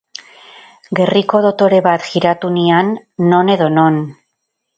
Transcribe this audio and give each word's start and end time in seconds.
Gerriko 0.99 1.41
dotore 1.47 1.81
bat 1.89 2.07
jiratu 2.13 2.51
nian 2.57 2.91
non 3.35 3.53
edo 3.59 3.71
non... 3.77 4.03